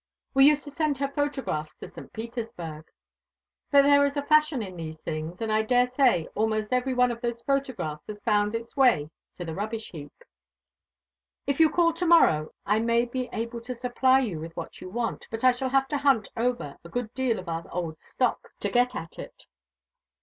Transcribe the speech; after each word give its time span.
We 0.33 0.47
used 0.47 0.63
to 0.63 0.71
send 0.71 0.97
her 0.97 1.07
photographs 1.09 1.75
to 1.75 1.87
St. 1.87 2.11
Petersburg. 2.11 2.85
But 3.69 3.83
there 3.83 4.03
is 4.03 4.17
a 4.17 4.23
fashion 4.23 4.63
in 4.63 4.75
these 4.75 4.99
things; 5.03 5.41
and 5.41 5.51
I 5.51 5.61
daresay 5.61 6.25
almost 6.33 6.73
every 6.73 6.95
one 6.95 7.11
of 7.11 7.21
those 7.21 7.39
photographs 7.41 8.07
has 8.07 8.23
found 8.23 8.55
its 8.55 8.75
way 8.75 9.11
to 9.35 9.45
the 9.45 9.53
rubbish 9.53 9.91
heap. 9.91 10.23
If 11.45 11.59
you 11.59 11.69
call 11.69 11.93
to 11.93 12.07
morrow 12.07 12.51
I 12.65 12.79
may 12.79 13.05
be 13.05 13.29
able 13.31 13.61
to 13.61 13.75
supply 13.75 14.21
you 14.21 14.39
with 14.39 14.57
what 14.57 14.81
you 14.81 14.89
want; 14.89 15.27
but 15.29 15.43
I 15.43 15.51
shall 15.51 15.69
have 15.69 15.87
to 15.89 15.99
hunt 15.99 16.29
over 16.35 16.79
a 16.83 16.89
good 16.89 17.13
deal 17.13 17.37
of 17.37 17.47
our 17.47 17.65
old 17.71 18.01
stock 18.01 18.49
to 18.61 18.71
get 18.71 18.95
at 18.95 19.19
it." 19.19 19.45